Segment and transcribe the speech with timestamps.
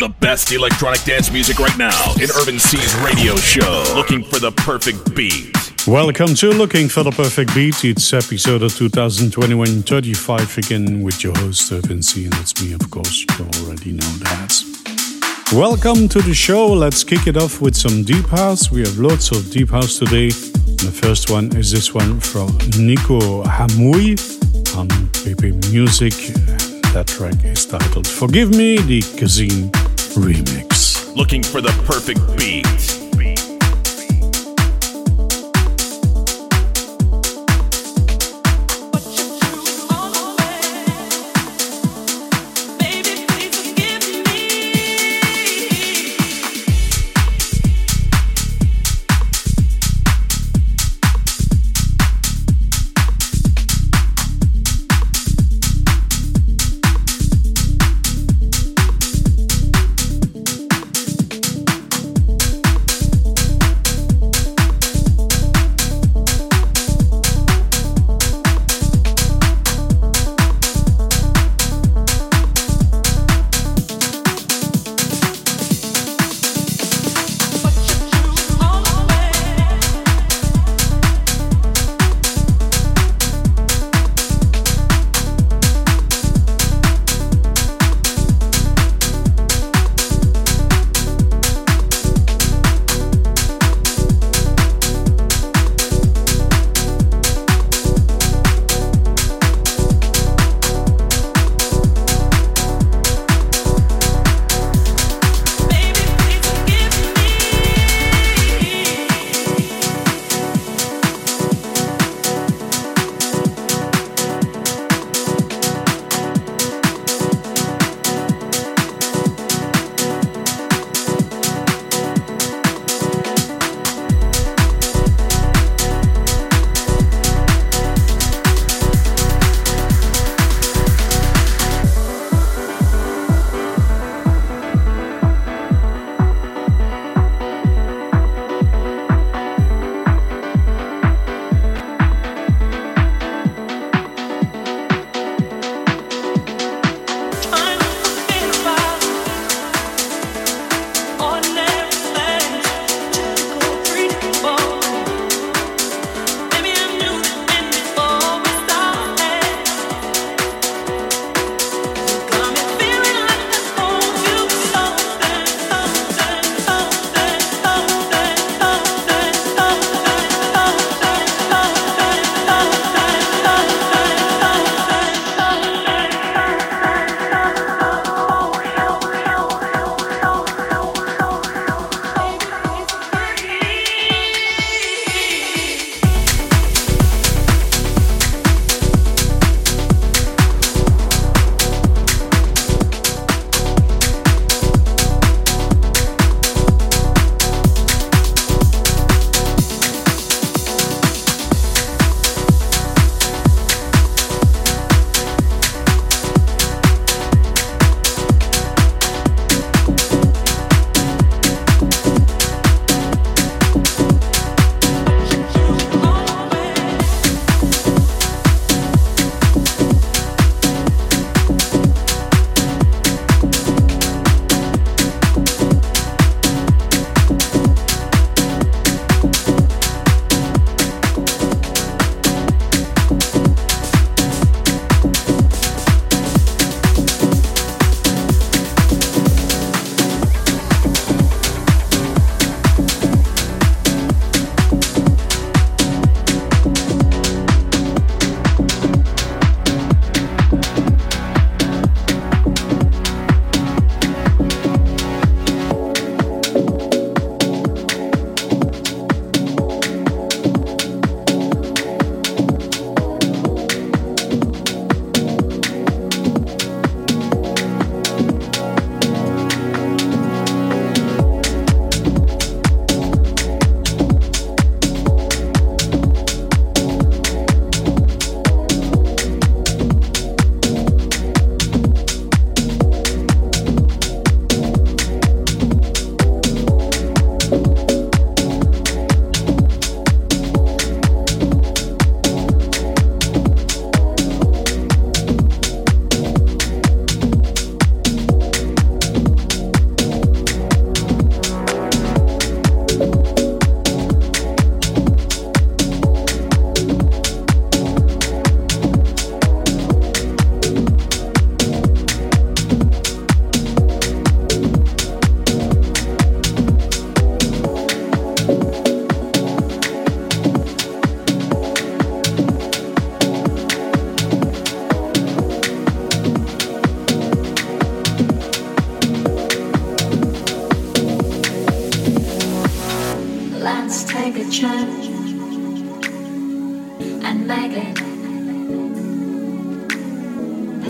[0.00, 3.84] The best electronic dance music right now in Urban C's radio show.
[3.94, 5.54] Looking for the perfect beat.
[5.86, 7.84] Welcome to Looking for the Perfect Beat.
[7.84, 12.90] It's episode of 2021 35 again with your host Urban C, and it's me, of
[12.90, 13.26] course.
[13.28, 15.52] You already know that.
[15.52, 16.72] Welcome to the show.
[16.72, 18.70] Let's kick it off with some deep house.
[18.70, 20.30] We have lots of deep house today.
[20.30, 24.16] The first one is this one from Nico Hamui
[24.78, 26.14] on PP Music.
[26.94, 31.14] That track is titled Forgive Me, the Kazine remix.
[31.16, 32.99] Looking for the perfect beat.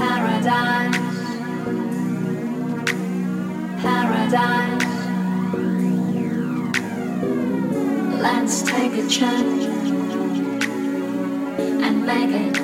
[0.01, 0.95] paradise.
[3.81, 4.85] Paradise.
[8.21, 9.65] Let's take a chance
[11.87, 12.55] and make it.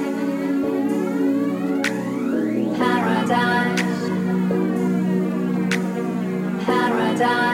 [2.77, 3.81] Paradise.
[6.67, 7.46] Paradise.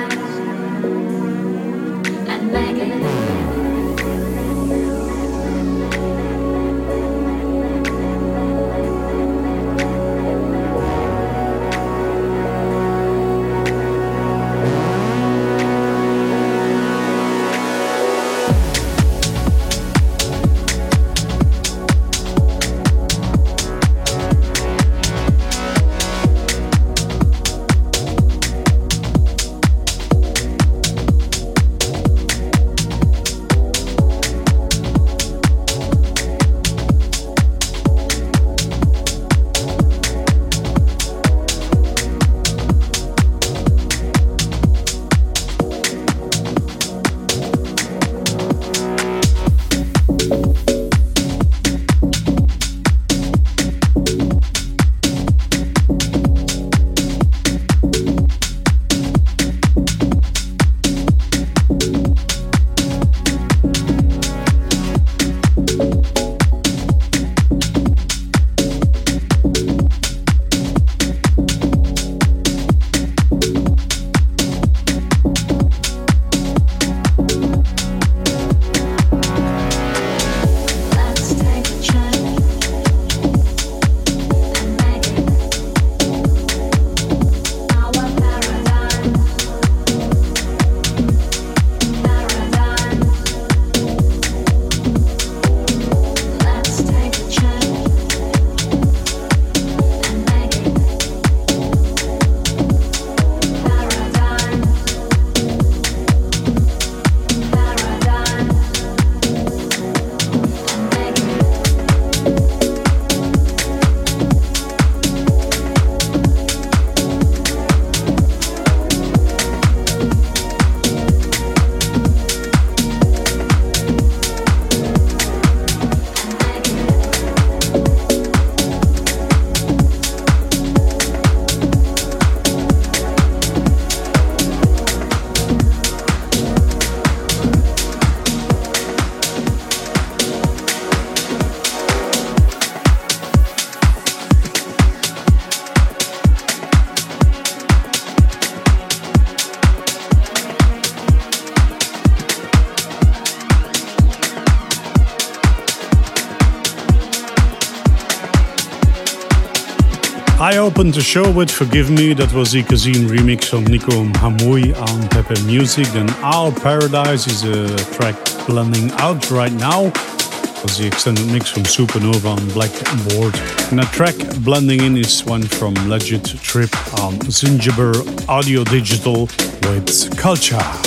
[160.62, 165.08] Opened the show with Forgive Me, that was the Kazine remix from Nico Hamui on
[165.08, 165.86] Pepe Music.
[165.88, 168.16] Then Our Paradise is a track
[168.46, 169.90] blending out right now.
[169.90, 173.34] That was the extended mix from Supernova on Blackboard.
[173.72, 174.14] And a track
[174.44, 179.22] blending in is one from Legit Trip on Zingiber Audio Digital
[179.68, 180.81] with Culture.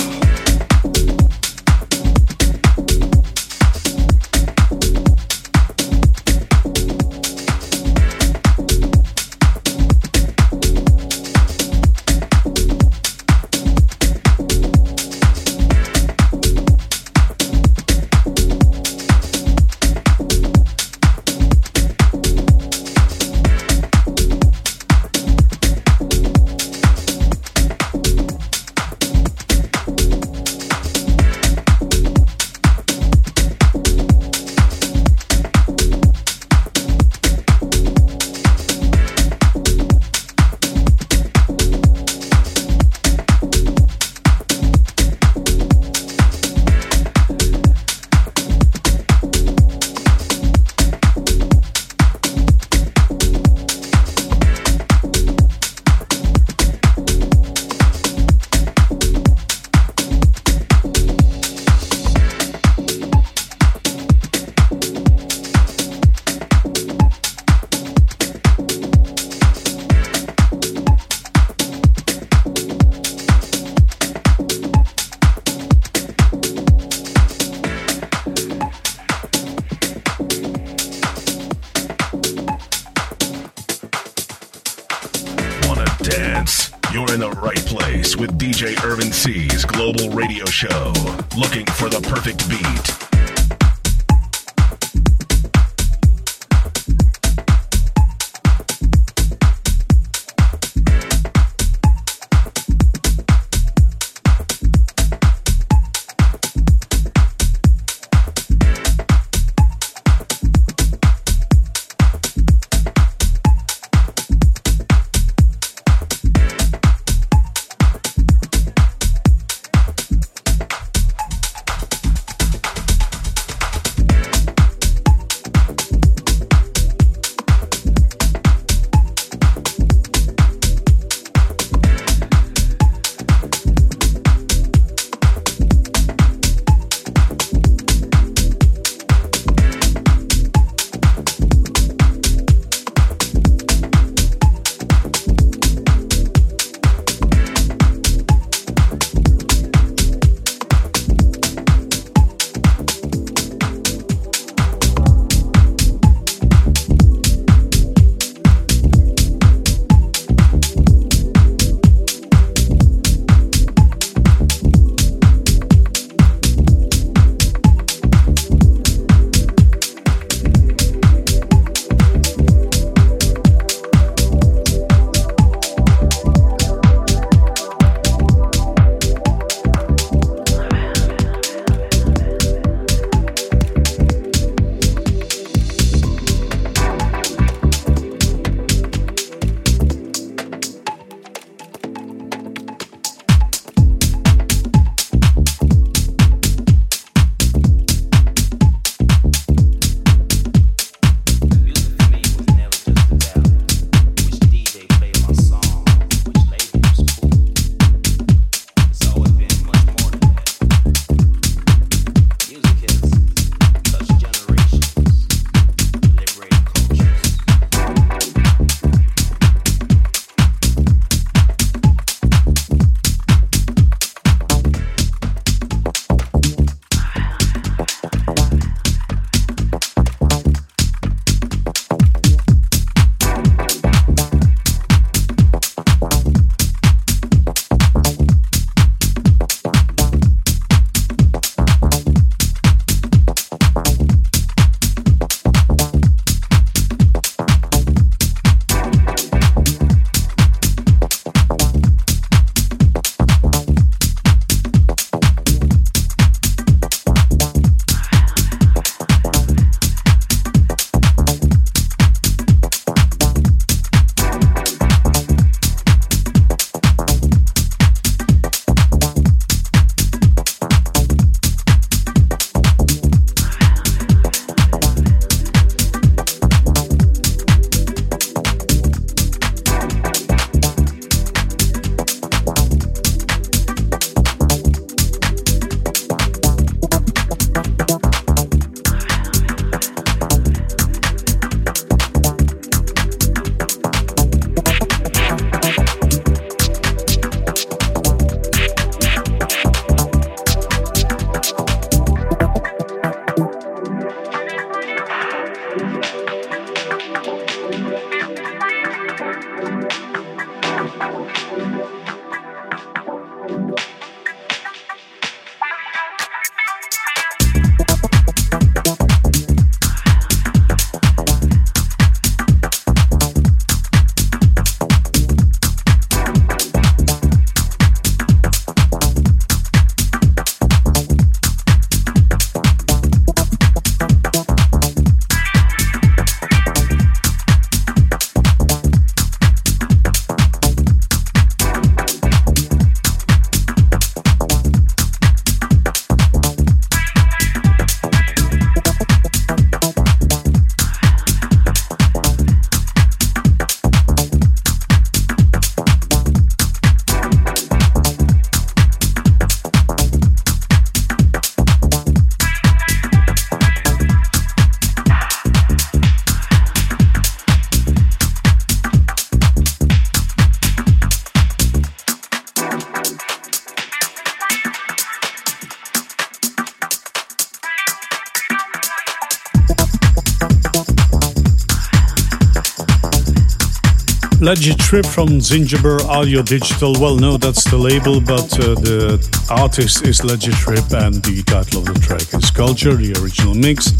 [384.46, 386.92] Legit Trip from Zingiber Audio Digital.
[387.00, 389.18] Well, no, that's the label, but uh, the
[389.50, 393.90] artist is Legit Trip, and the title of the track is Culture, the original mix.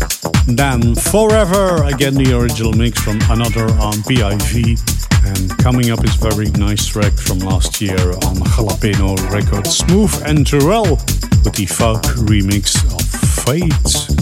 [0.46, 4.78] Then Forever, again, the original mix from another on PIV.
[5.26, 10.46] And coming up is very nice track from last year on Jalapeno Records, Smooth and
[10.46, 10.94] Terrell
[11.42, 13.02] with the folk remix of
[13.42, 13.74] Fade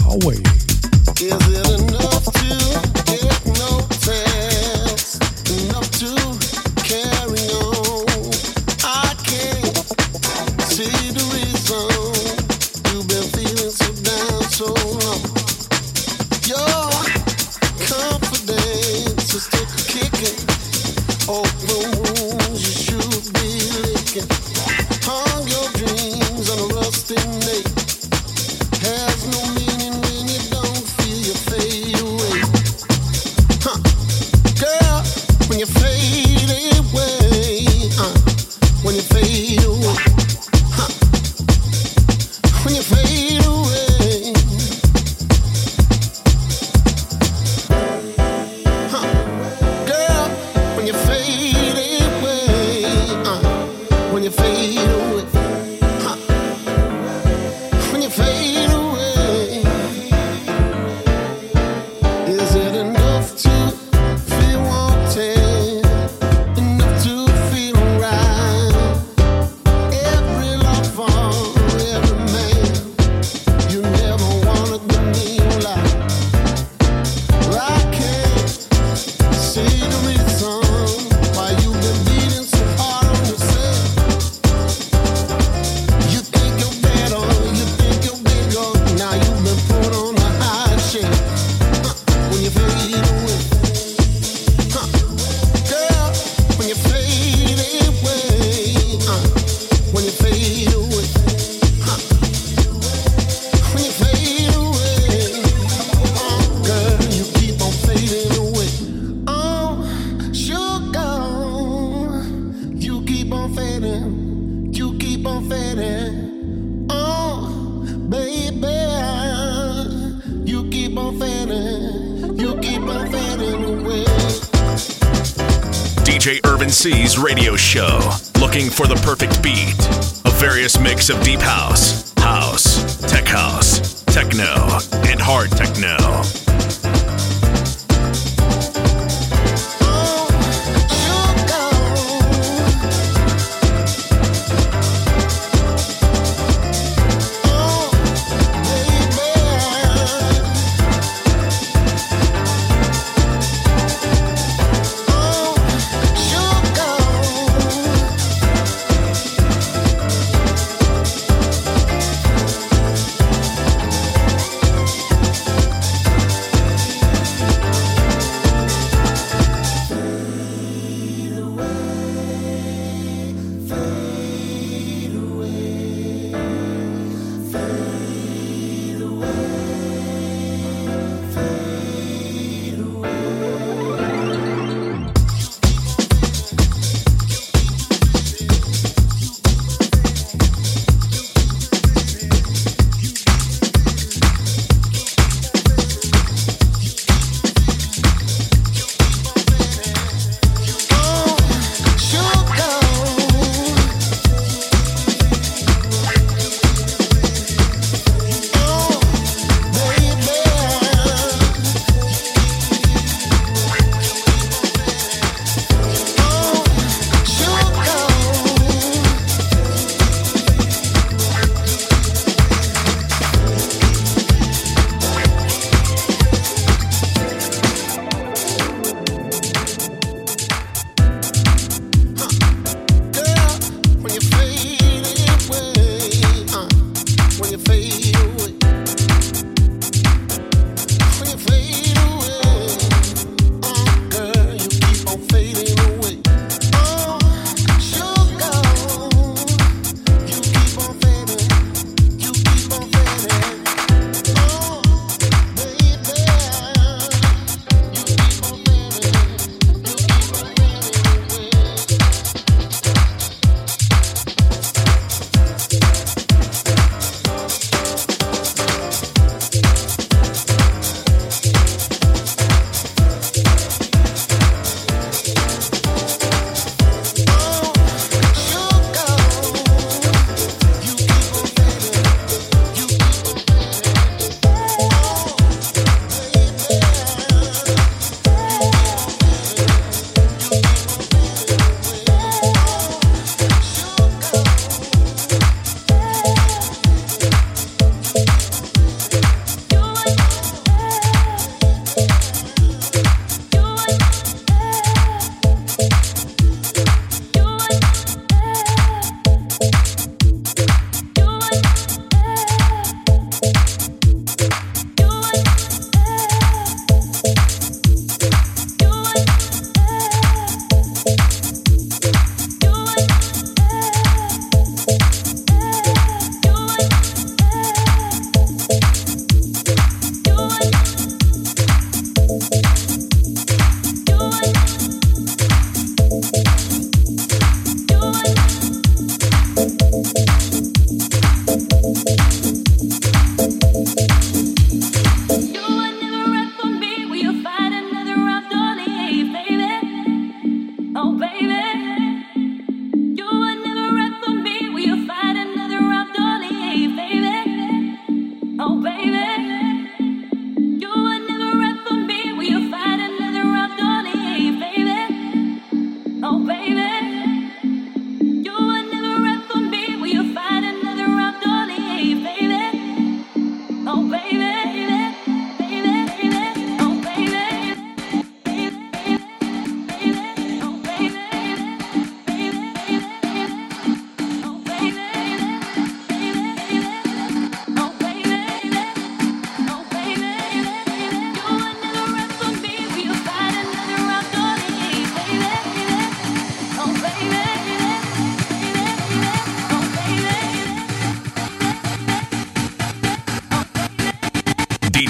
[0.09, 0.41] Away.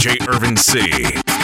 [0.06, 1.35] DJ Urban C.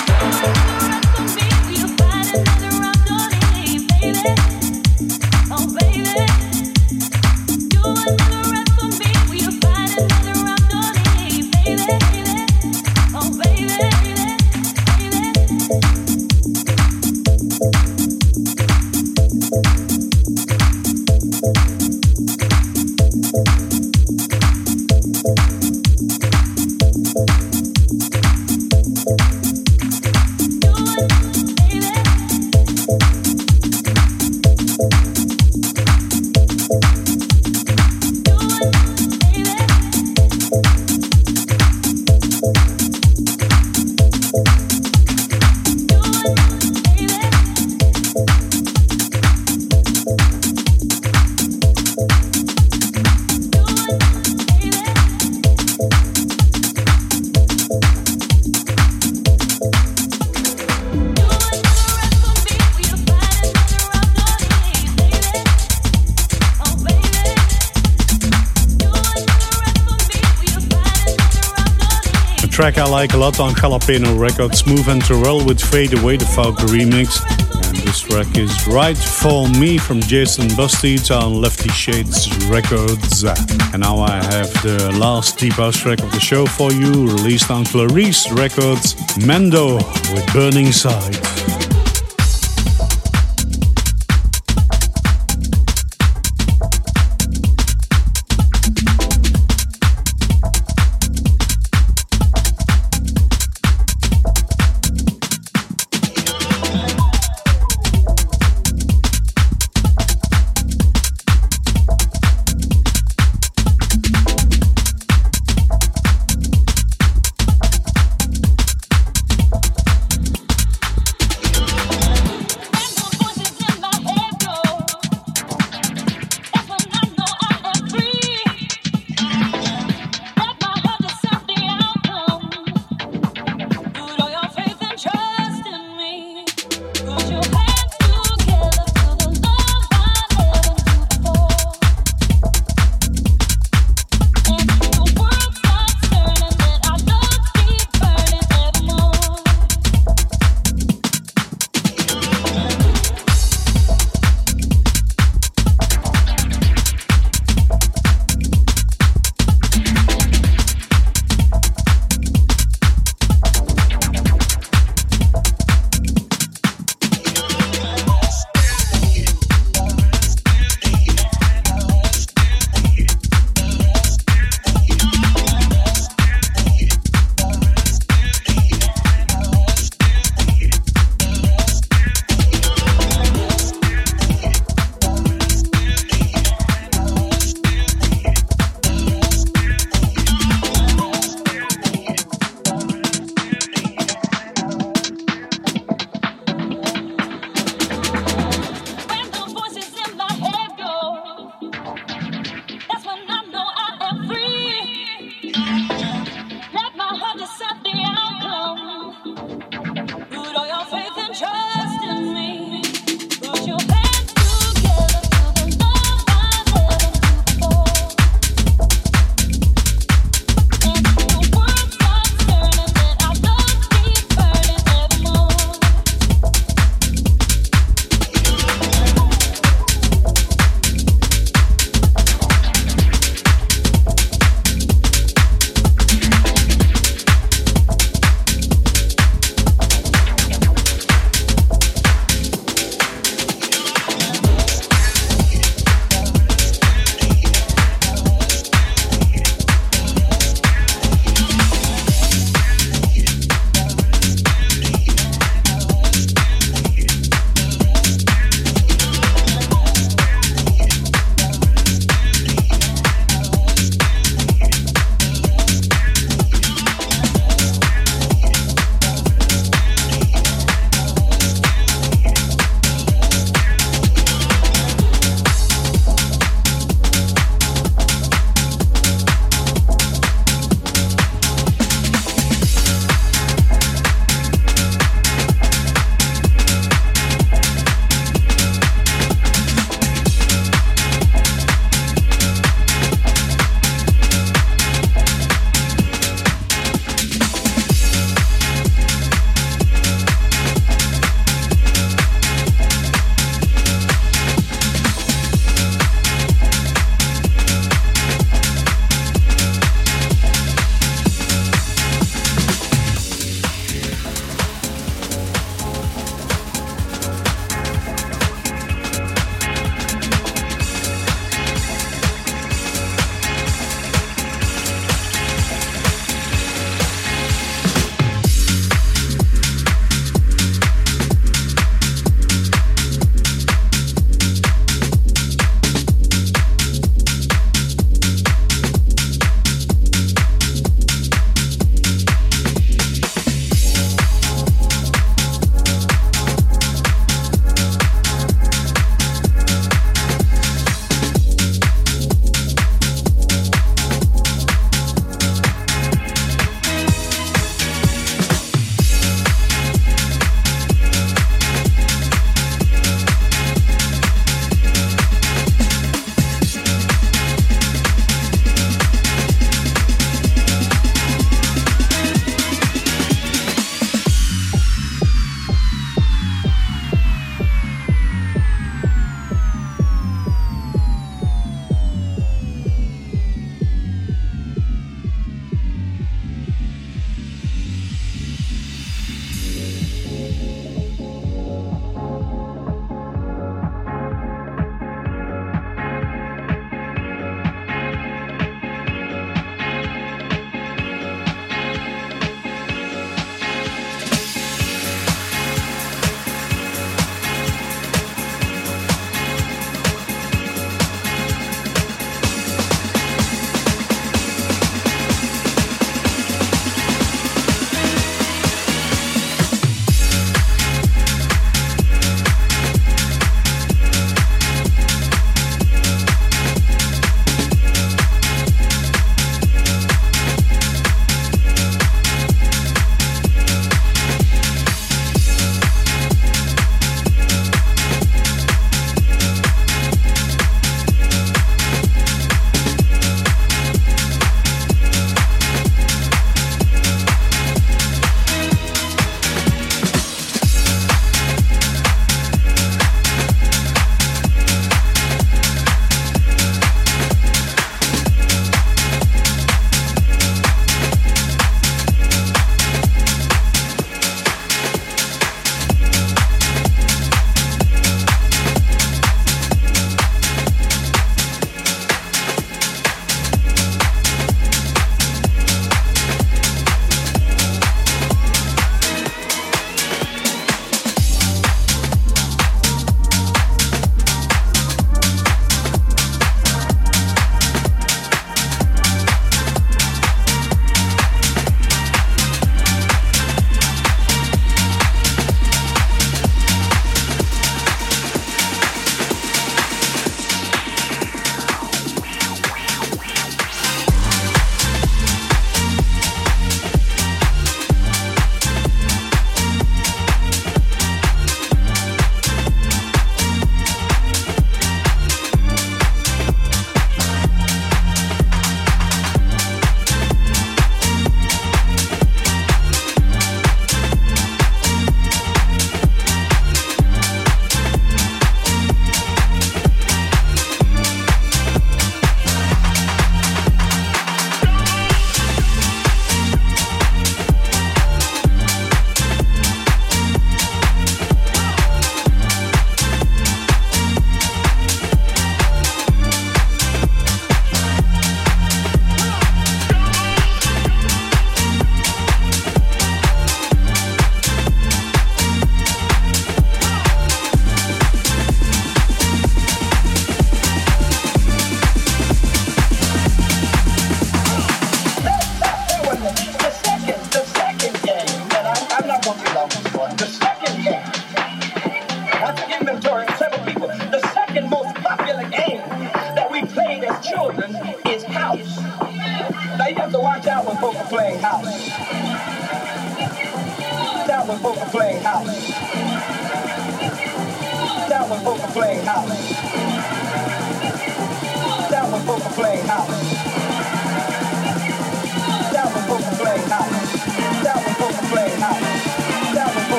[73.21, 77.21] lot on Jalapeno Records, Smooth and Terrell with Fade Away, the folk remix.
[77.67, 83.23] And this track is Right For Me from Jason Busteds on Lefty Shades Records.
[83.23, 87.51] And now I have the last deep house track of the show for you, released
[87.51, 89.77] on Clarice Records, Mendo
[90.11, 91.20] with Burning Side.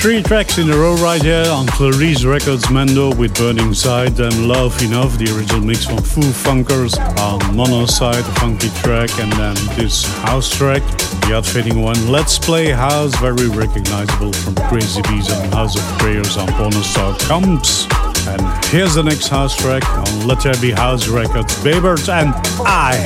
[0.00, 4.48] Three tracks in a row right here on Clarice Records Mando with Burning Side and
[4.48, 9.30] Love Enough, the original mix from Foo Funkers on Mono Side, a funky track, and
[9.34, 10.80] then this house track,
[11.26, 12.10] the outfitting one.
[12.10, 17.14] Let's Play House, very recognizable from Crazy Bees and House of Prayers on Bonus Star
[17.18, 17.86] Comes.
[18.26, 22.32] And here's the next house track on Let There Be House Records, Babert, and
[22.64, 22.96] I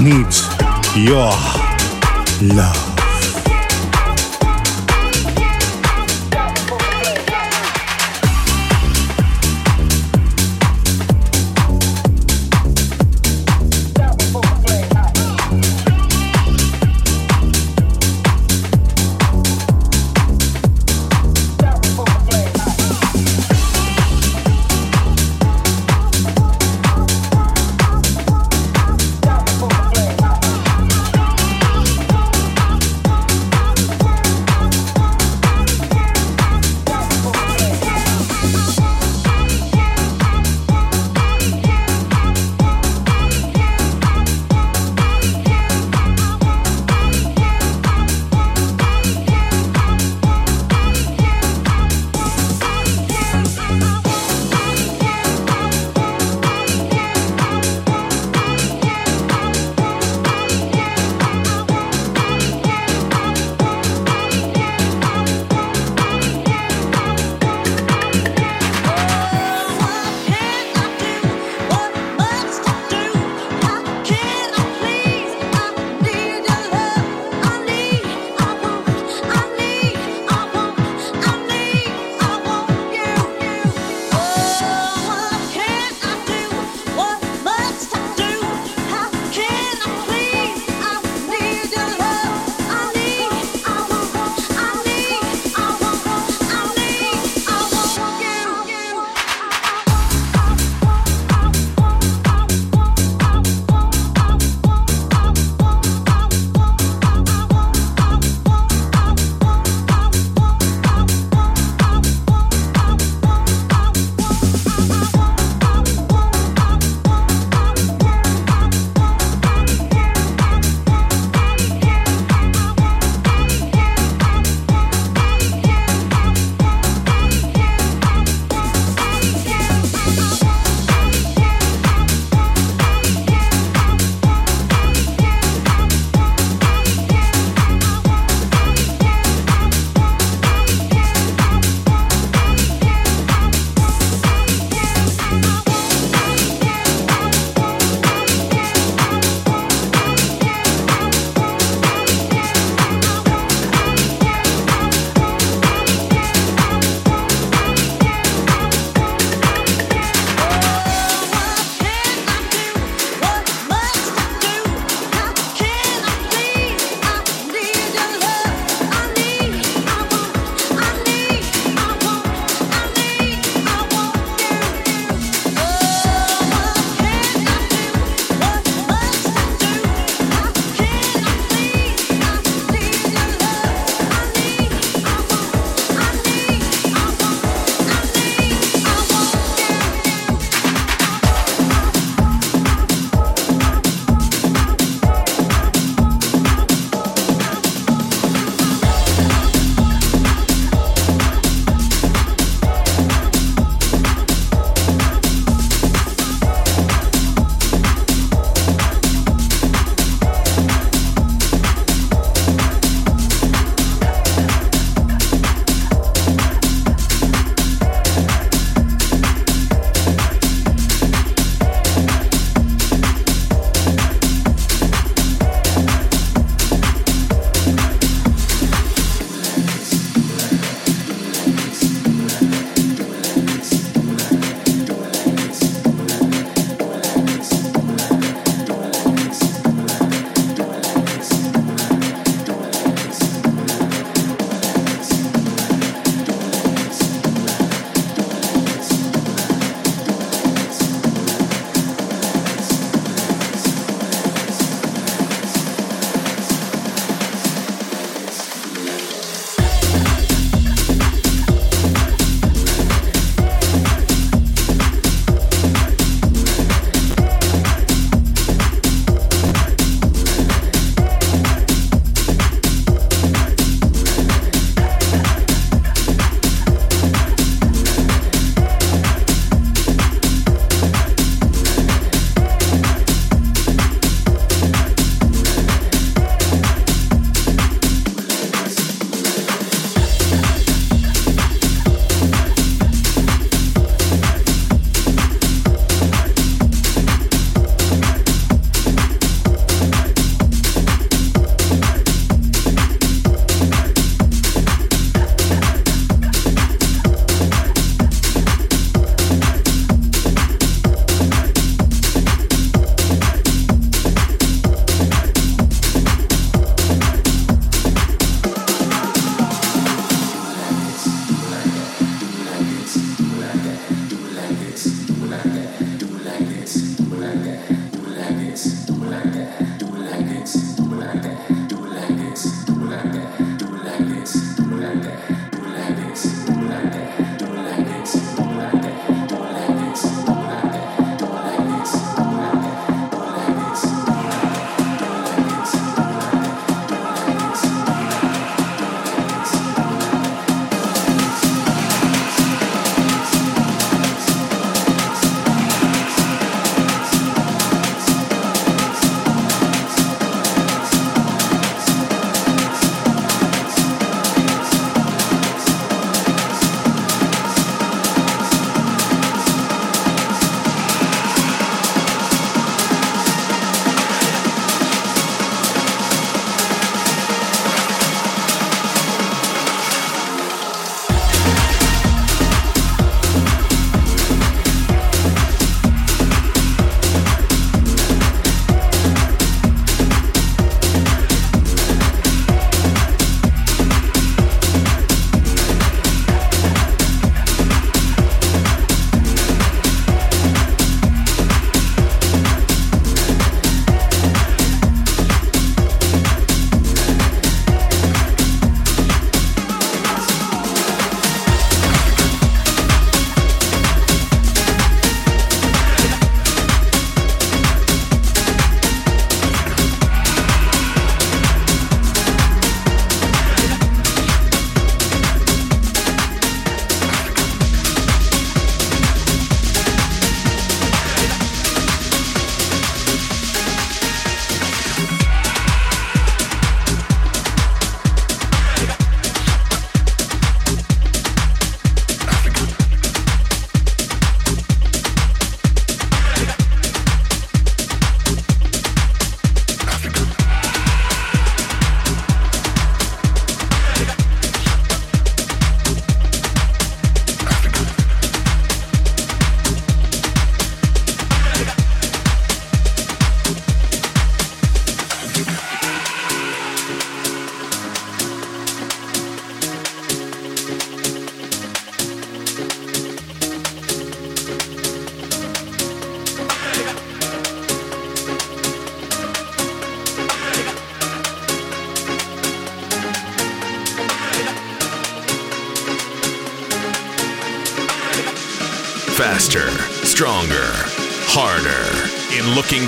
[0.00, 0.32] Need
[0.96, 1.28] Your
[2.56, 2.97] Love.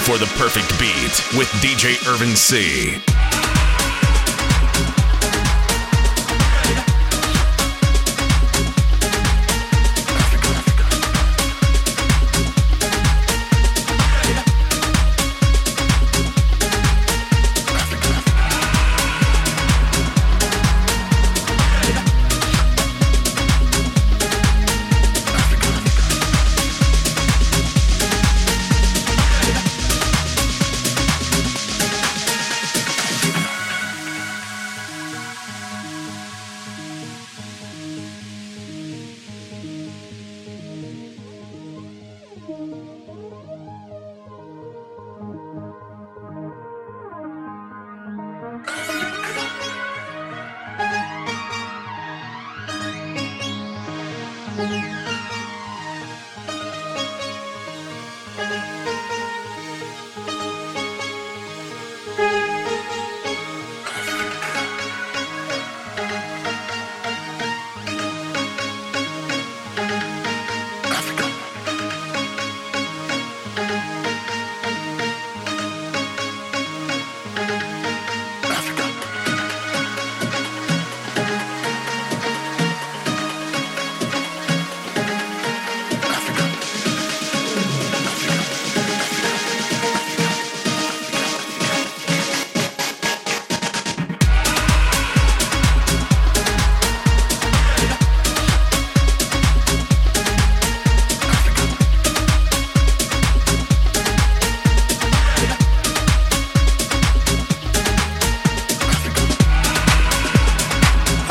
[0.06, 3.09] For the perfect beat with DJ Urban C.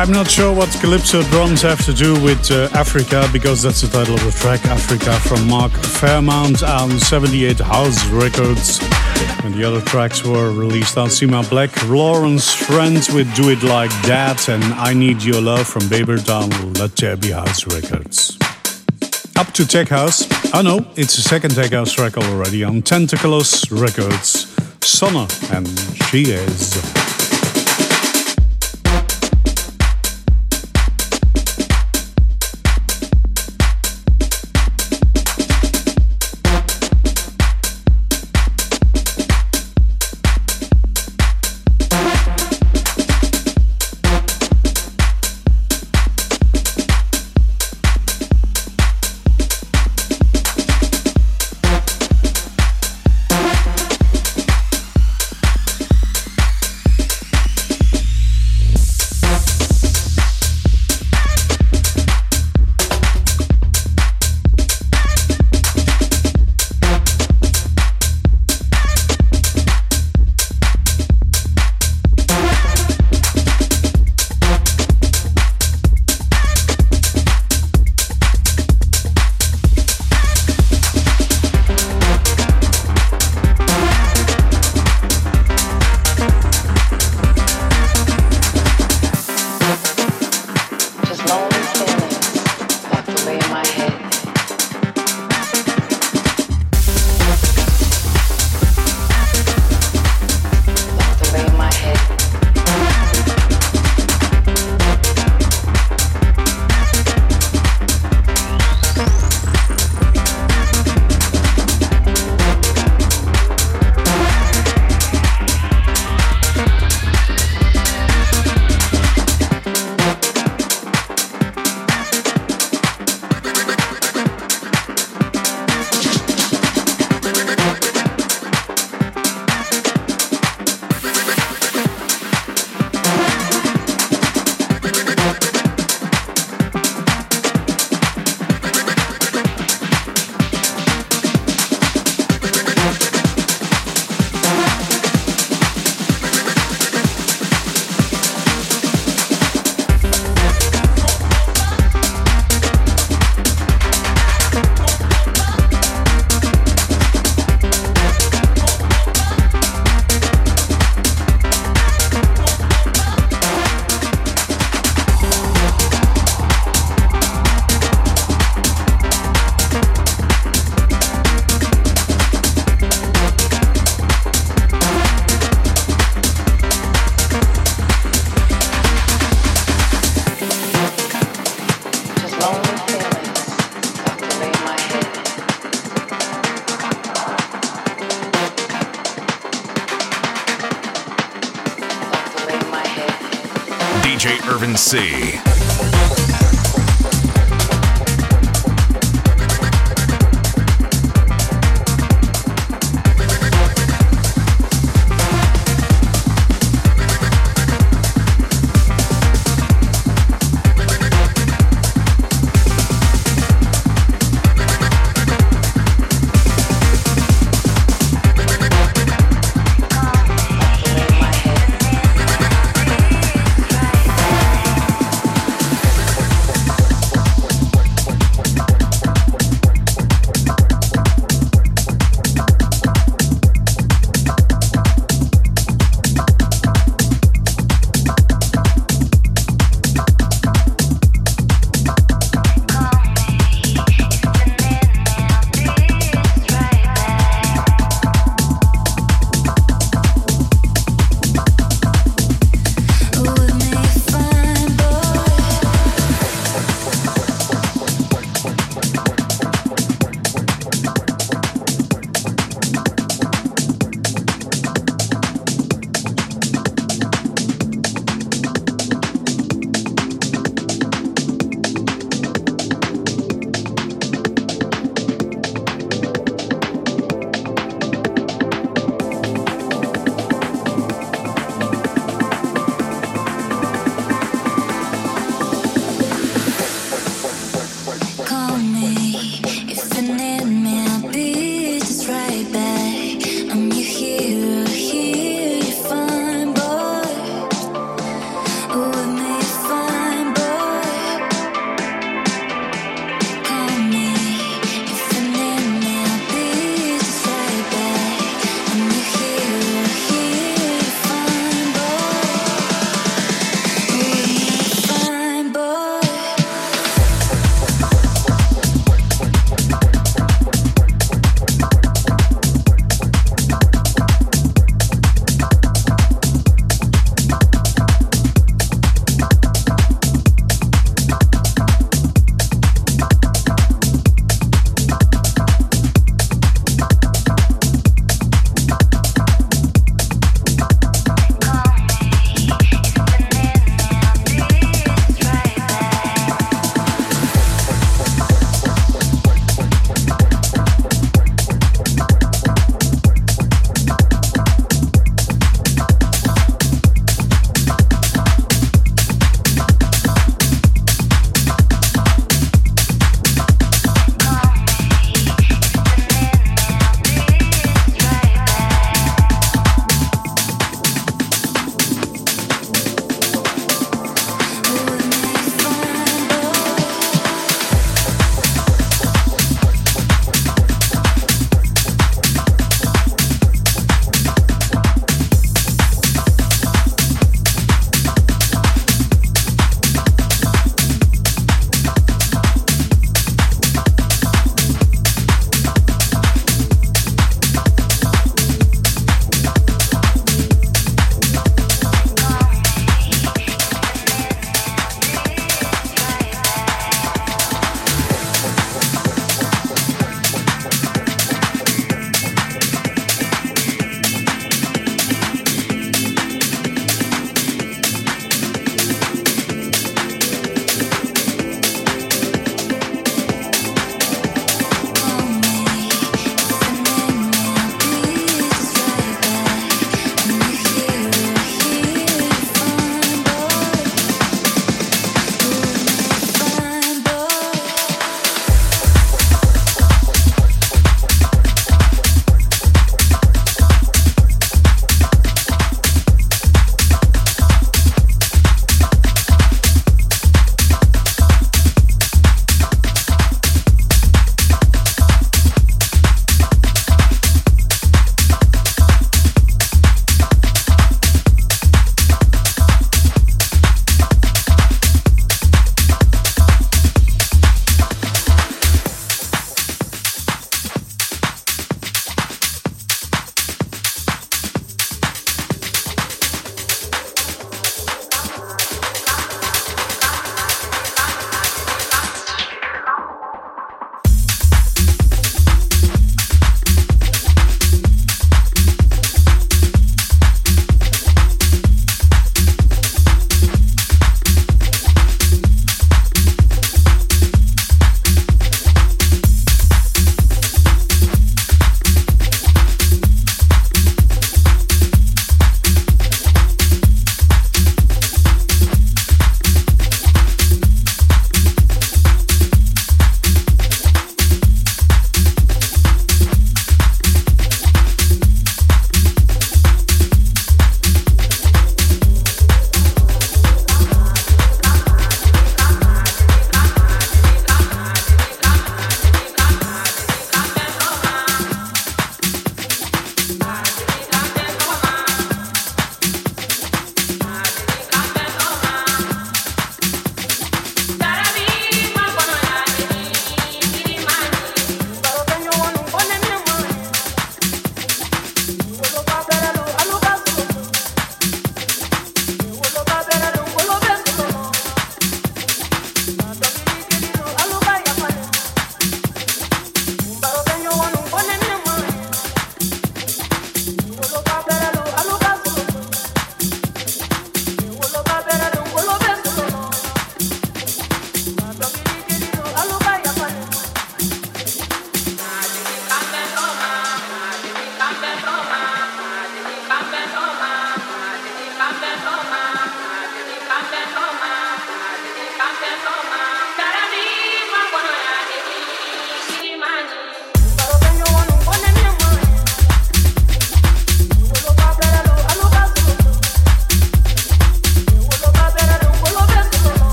[0.00, 3.88] I'm not sure what Calypso drums have to do with uh, Africa, because that's the
[3.88, 8.80] title of the track, Africa, from Mark Fairmount on 78 House Records.
[9.44, 13.90] And the other tracks were released on Sima Black, Lawrence Friends with Do It Like
[14.06, 18.38] That, and I Need Your Love from Babert on Let There Be House Records.
[19.36, 20.26] Up to Tech House.
[20.54, 24.46] Oh no, it's a second Tech House track already on Tentacles Records.
[24.80, 25.68] Sonna, and
[26.08, 26.99] she is.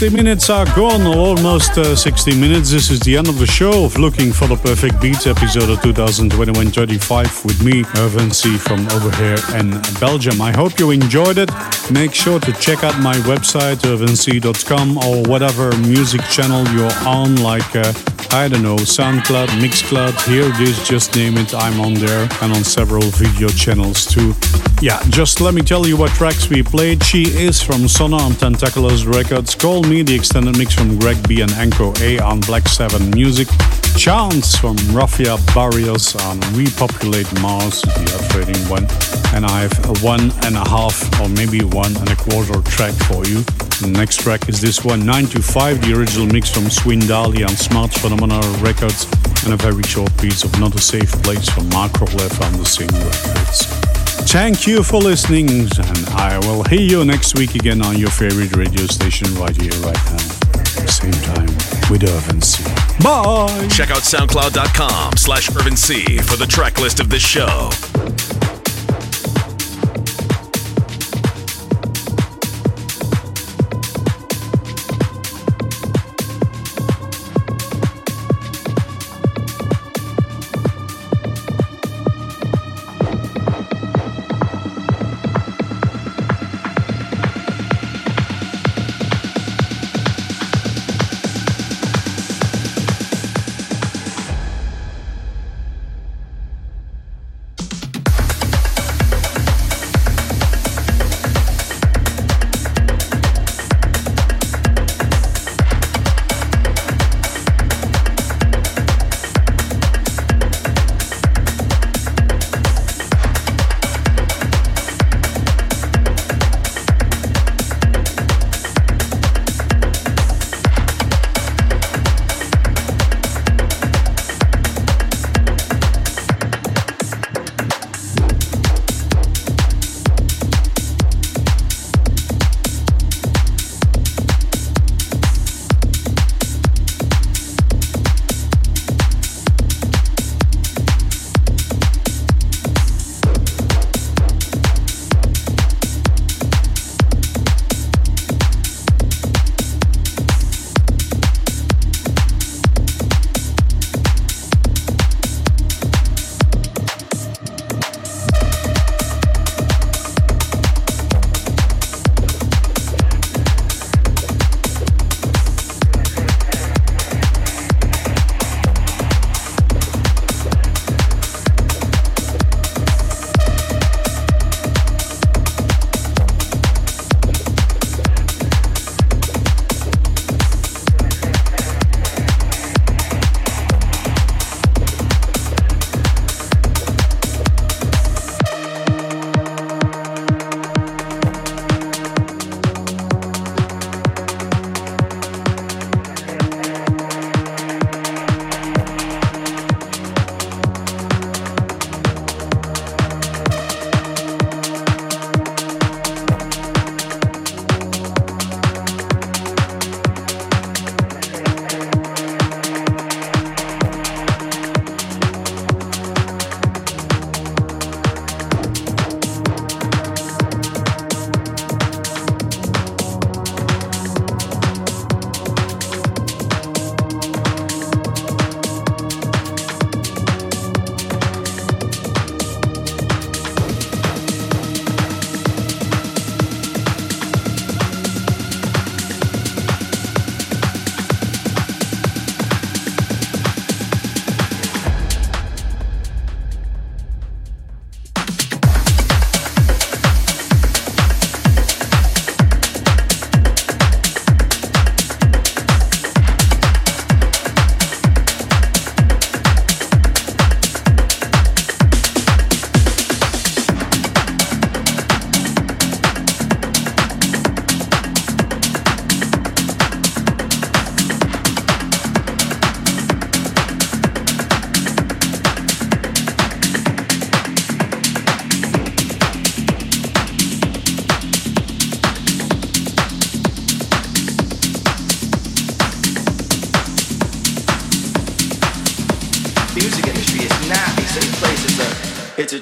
[0.00, 2.70] 60 minutes are gone, almost uh, 60 minutes.
[2.70, 5.82] This is the end of the show of Looking for the Perfect Beats episode of
[5.82, 8.56] 2021 35 with me, Urban C.
[8.56, 10.40] from over here in Belgium.
[10.40, 11.50] I hope you enjoyed it.
[11.90, 17.76] Make sure to check out my website, urbanc.com, or whatever music channel you're on, like
[17.76, 17.92] uh,
[18.32, 22.52] I don't know, SoundCloud, Mixcloud, here it is, just name it, I'm on there, and
[22.52, 24.34] on several video channels too.
[24.80, 27.02] Yeah, just let me tell you what tracks we played.
[27.02, 31.40] She is from Sona on Tentacles Records, Call Me, the extended mix from Greg B
[31.40, 33.48] and Anko A on Black 7 Music,
[33.96, 38.86] Chance from Rafael Barrios on Repopulate Mars, the upgrading one,
[39.34, 42.94] and I have a one and a half or maybe one and a quarter track
[43.08, 43.42] for you.
[43.80, 48.40] The next track is this one, 925, the original mix from Swindali on Smart Phenomena
[48.60, 49.06] Records,
[49.44, 52.66] and a very short piece of Not a Safe Place from Mark Roleff on the
[52.66, 53.66] same records.
[54.30, 58.56] Thank you for listening, and I will hear you next week again on your favorite
[58.56, 60.49] radio station right here, right now.
[60.86, 61.46] Same time
[61.90, 62.64] with Urban C.
[63.02, 63.68] Bye!
[63.70, 67.70] Check out soundcloud.com slash Urban C for the track list of this show.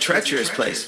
[0.09, 0.88] Treacherous place.